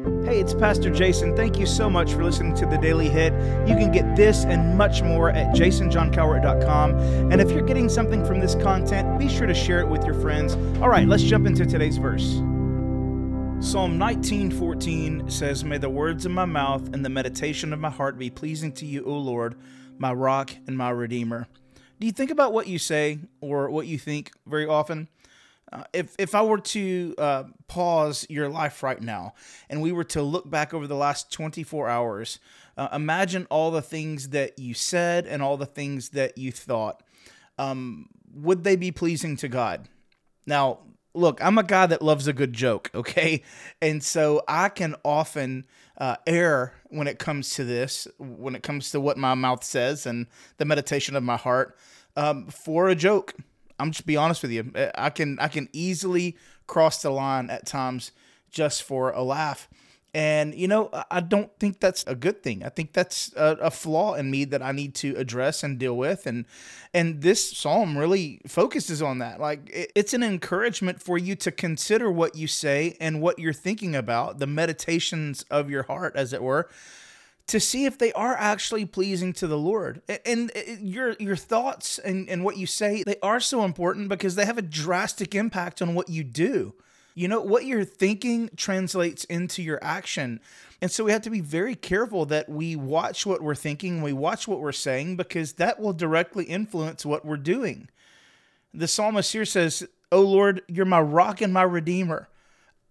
[0.00, 1.36] Hey, it's Pastor Jason.
[1.36, 3.34] Thank you so much for listening to the Daily Hit.
[3.68, 7.30] You can get this and much more at jasonjohncowart.com.
[7.30, 10.14] And if you're getting something from this content, be sure to share it with your
[10.14, 10.54] friends.
[10.80, 12.36] All right, let's jump into today's verse.
[13.60, 18.16] Psalm 19:14 says, "May the words of my mouth and the meditation of my heart
[18.16, 19.54] be pleasing to you, O Lord,
[19.98, 21.46] my rock and my redeemer."
[21.98, 25.08] Do you think about what you say or what you think very often?
[25.72, 29.34] Uh, if if I were to uh, pause your life right now
[29.68, 32.38] and we were to look back over the last 24 hours,
[32.76, 37.02] uh, imagine all the things that you said and all the things that you thought.
[37.58, 39.88] Um, would they be pleasing to God?
[40.46, 40.80] Now,
[41.14, 43.42] look, I'm a guy that loves a good joke, okay?
[43.80, 45.66] And so I can often
[45.98, 50.06] uh, err when it comes to this, when it comes to what my mouth says
[50.06, 51.76] and the meditation of my heart
[52.16, 53.34] um, for a joke.
[53.80, 54.70] I'm just be honest with you.
[54.74, 58.12] Uh, I can I can easily cross the line at times
[58.50, 59.68] just for a laugh.
[60.12, 62.64] And you know, I don't think that's a good thing.
[62.64, 65.96] I think that's a, a, flaw in me that I need to address and deal
[65.96, 66.26] with.
[66.26, 66.46] And
[66.92, 69.38] and this psalm really focuses on that.
[69.40, 73.52] Like it, it's an encouragement for you to consider what you say and what you're
[73.52, 76.68] thinking about, the meditations of your heart, as it were
[77.50, 80.02] to see if they are actually pleasing to the Lord.
[80.24, 84.36] And uh, your your thoughts and, and what you say, they are so important because
[84.36, 86.74] they have a drastic impact on what you do.
[87.16, 90.38] You know, what you're thinking translates into your action.
[90.80, 94.12] And so we have to be very careful that we watch what we're thinking, we
[94.12, 97.88] watch what we're saying, because that will directly influence what we're doing.
[98.72, 102.28] The psalmist here says, Oh Lord, you're my rock and my redeemer.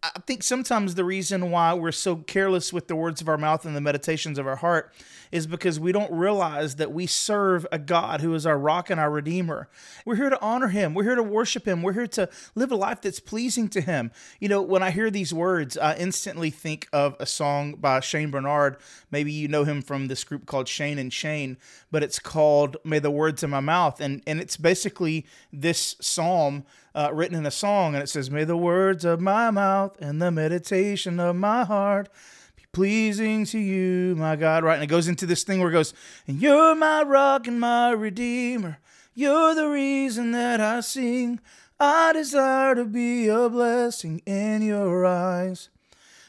[0.00, 3.64] I think sometimes the reason why we're so careless with the words of our mouth
[3.64, 4.92] and the meditations of our heart
[5.32, 9.00] is because we don't realize that we serve a God who is our rock and
[9.00, 9.68] our redeemer.
[10.04, 10.94] We're here to honor him.
[10.94, 11.82] We're here to worship him.
[11.82, 14.12] We're here to live a life that's pleasing to him.
[14.38, 18.30] You know, when I hear these words, I instantly think of a song by Shane
[18.30, 18.76] Barnard.
[19.10, 21.56] Maybe you know him from this group called Shane and Shane,
[21.90, 24.00] but it's called May the Words of My Mouth.
[24.00, 28.44] And, and it's basically this psalm uh, written in a song, and it says, May
[28.44, 32.08] the words of my mouth and the meditation of my heart
[32.56, 34.64] be pleasing to you, my God.
[34.64, 34.74] Right?
[34.74, 35.94] And it goes into this thing where it goes,
[36.26, 38.78] And you're my rock and my redeemer.
[39.14, 41.40] You're the reason that I sing.
[41.80, 45.68] I desire to be a blessing in your eyes.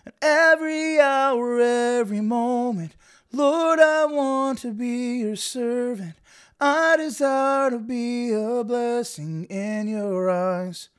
[0.06, 2.96] And every hour, every moment,
[3.32, 6.16] Lord, I want to be your servant.
[6.62, 10.90] I desire to be a blessing in your eyes.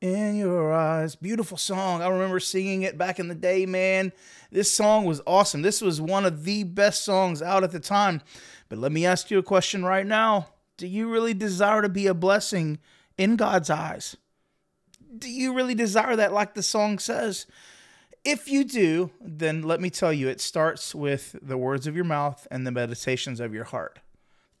[0.00, 1.16] In your eyes.
[1.16, 2.02] Beautiful song.
[2.02, 4.12] I remember singing it back in the day, man.
[4.52, 5.62] This song was awesome.
[5.62, 8.20] This was one of the best songs out at the time.
[8.68, 12.06] But let me ask you a question right now Do you really desire to be
[12.06, 12.78] a blessing
[13.18, 14.16] in God's eyes?
[15.18, 17.46] Do you really desire that, like the song says?
[18.24, 22.04] If you do, then let me tell you, it starts with the words of your
[22.04, 23.98] mouth and the meditations of your heart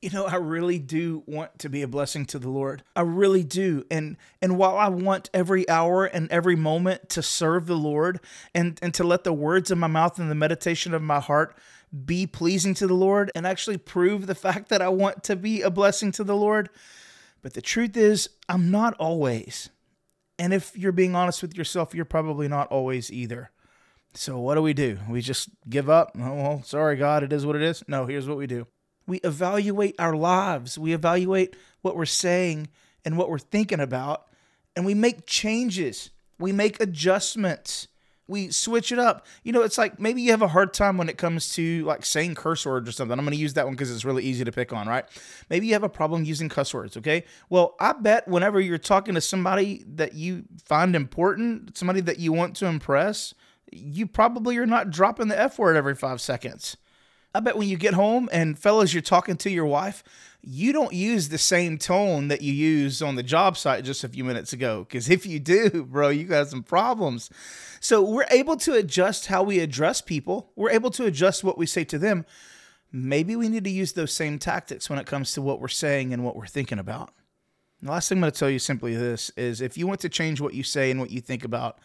[0.02, 2.82] you know i really do want to be a blessing to the lord.
[2.94, 3.84] I really do.
[3.90, 8.20] And and while i want every hour and every moment to serve the lord
[8.54, 11.56] and and to let the words of my mouth and the meditation of my heart
[12.04, 15.62] be pleasing to the lord and actually prove the fact that i want to be
[15.62, 16.68] a blessing to the lord.
[17.40, 19.70] But the truth is i'm not always.
[20.38, 23.50] And if you're being honest with yourself you're probably not always either.
[24.14, 24.98] So what do we do?
[25.08, 26.10] We just give up?
[26.18, 27.84] Oh well sorry god it is what it is.
[27.86, 28.66] No here's what we do
[29.06, 32.68] we evaluate our lives, we evaluate what we're saying
[33.04, 34.26] and what we're thinking about,
[34.76, 37.88] and we make changes, we make adjustments.
[38.28, 39.26] We switch it up.
[39.42, 42.04] You know, it's like maybe you have a hard time when it comes to like
[42.04, 43.18] saying curse words or something.
[43.18, 45.04] I'm going to use that one because it's really easy to pick on, right?
[45.50, 47.24] Maybe you have a problem using cuss words, okay?
[47.50, 52.32] Well, I bet whenever you're talking to somebody that you find important, somebody that you
[52.32, 53.34] want to impress,
[53.72, 56.76] you probably are not dropping the F word every five seconds.
[57.34, 60.04] I bet when you get home and fellas, you're talking to your wife,
[60.42, 64.08] you don't use the same tone that you used on the job site just a
[64.08, 64.84] few minutes ago.
[64.86, 67.30] Because if you do, bro, you got some problems.
[67.80, 71.66] So we're able to adjust how we address people, we're able to adjust what we
[71.66, 72.26] say to them.
[72.94, 76.12] Maybe we need to use those same tactics when it comes to what we're saying
[76.12, 77.14] and what we're thinking about.
[77.80, 80.10] the last thing I'm going to tell you simply this is if you want to
[80.10, 81.78] change what you say and what you think about,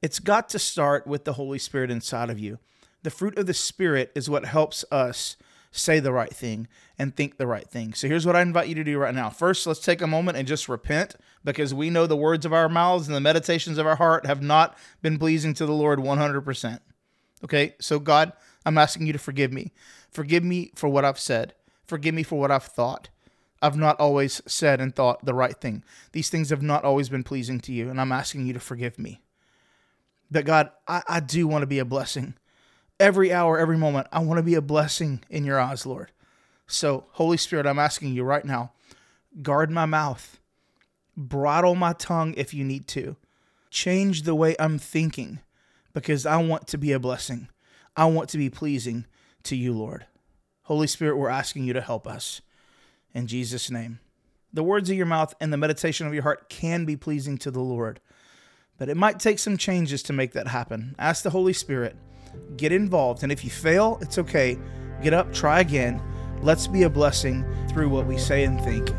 [0.00, 2.58] it's got to start with the Holy Spirit inside of you
[3.04, 5.36] the fruit of the Spirit is what helps us
[5.70, 6.68] say the right thing
[6.98, 7.94] and think the right thing.
[7.94, 9.30] So here's what I invite you to do right now.
[9.30, 12.68] First, let's take a moment and just repent because we know the words of our
[12.68, 16.80] mouths and the meditations of our heart have not been pleasing to the Lord 100%.
[17.44, 18.32] Okay, so God,
[18.66, 19.72] I'm asking you to forgive me.
[20.10, 21.54] Forgive me for what I've said.
[21.86, 23.10] Forgive me for what I've thought.
[23.62, 25.84] I've not always said and thought the right thing.
[26.12, 28.98] These things have not always been pleasing to you, and I'm asking you to forgive
[28.98, 29.20] me.
[30.30, 32.34] that God, I, I do want to be a blessing.
[33.04, 36.10] Every hour, every moment, I want to be a blessing in your eyes, Lord.
[36.66, 38.72] So, Holy Spirit, I'm asking you right now
[39.42, 40.40] guard my mouth,
[41.14, 43.16] bridle my tongue if you need to,
[43.68, 45.40] change the way I'm thinking
[45.92, 47.48] because I want to be a blessing.
[47.94, 49.04] I want to be pleasing
[49.42, 50.06] to you, Lord.
[50.62, 52.40] Holy Spirit, we're asking you to help us.
[53.12, 53.98] In Jesus' name.
[54.50, 57.50] The words of your mouth and the meditation of your heart can be pleasing to
[57.50, 58.00] the Lord,
[58.78, 60.94] but it might take some changes to make that happen.
[60.98, 61.96] Ask the Holy Spirit,
[62.56, 64.58] get involved, and if you fail, it's okay.
[65.02, 66.02] Get up, try again.
[66.42, 68.90] Let's be a blessing through what we say and think.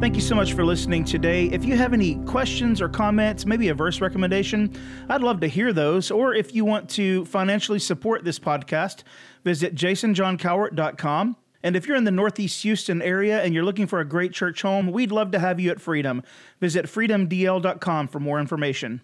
[0.00, 1.46] Thank you so much for listening today.
[1.46, 4.76] If you have any questions or comments, maybe a verse recommendation,
[5.08, 6.10] I'd love to hear those.
[6.10, 9.02] Or if you want to financially support this podcast,
[9.44, 11.36] visit jasonjohncowart.com.
[11.62, 14.60] And if you're in the Northeast Houston area and you're looking for a great church
[14.60, 16.22] home, we'd love to have you at Freedom.
[16.60, 19.00] Visit freedomdl.com for more information.